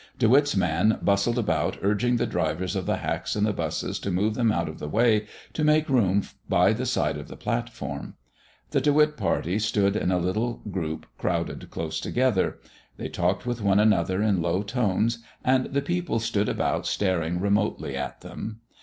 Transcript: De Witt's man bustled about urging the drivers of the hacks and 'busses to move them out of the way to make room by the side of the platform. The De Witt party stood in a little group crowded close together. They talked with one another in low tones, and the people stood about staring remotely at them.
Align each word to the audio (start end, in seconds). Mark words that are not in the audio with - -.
De 0.17 0.27
Witt's 0.27 0.55
man 0.55 0.97
bustled 1.03 1.37
about 1.37 1.77
urging 1.83 2.15
the 2.17 2.25
drivers 2.25 2.75
of 2.75 2.87
the 2.87 2.95
hacks 2.95 3.35
and 3.35 3.45
'busses 3.55 3.99
to 3.99 4.09
move 4.09 4.33
them 4.33 4.51
out 4.51 4.67
of 4.67 4.79
the 4.79 4.89
way 4.89 5.27
to 5.53 5.63
make 5.63 5.87
room 5.89 6.23
by 6.49 6.73
the 6.73 6.87
side 6.87 7.17
of 7.19 7.27
the 7.27 7.35
platform. 7.35 8.15
The 8.71 8.81
De 8.81 8.91
Witt 8.91 9.15
party 9.15 9.59
stood 9.59 9.95
in 9.95 10.11
a 10.11 10.17
little 10.17 10.63
group 10.71 11.05
crowded 11.19 11.69
close 11.69 11.99
together. 11.99 12.57
They 12.97 13.09
talked 13.09 13.45
with 13.45 13.61
one 13.61 13.79
another 13.79 14.23
in 14.23 14.41
low 14.41 14.63
tones, 14.63 15.19
and 15.45 15.65
the 15.67 15.83
people 15.83 16.17
stood 16.17 16.49
about 16.49 16.87
staring 16.87 17.39
remotely 17.39 17.95
at 17.95 18.21
them. 18.21 18.61